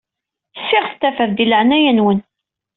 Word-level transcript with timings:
Ssiɣt 0.59 0.93
tafat 1.01 1.31
di 1.37 1.45
laɛnaya-nwen. 1.49 2.19